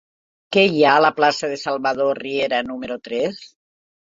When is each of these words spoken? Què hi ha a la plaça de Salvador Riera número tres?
Què 0.55 0.61
hi 0.77 0.81
ha 0.87 0.93
a 0.99 1.03
la 1.05 1.11
plaça 1.19 1.49
de 1.53 1.59
Salvador 1.65 2.19
Riera 2.23 2.63
número 2.71 2.99
tres? 3.11 3.45